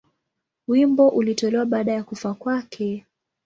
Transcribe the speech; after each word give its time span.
Wimbo 0.67 1.09
ulitolewa 1.09 1.65
baada 1.65 1.91
ya 1.93 2.03
kufa 2.03 2.33
kwake. 2.33 3.05